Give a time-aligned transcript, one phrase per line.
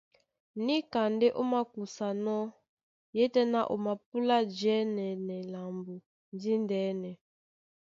[0.65, 2.53] Níka ndé ó makusanɔ́,
[3.17, 5.93] yétɛ̄ná o mapúlá jɛ́nɛnɛ lambo
[6.41, 7.11] díndɛ̄nɛ.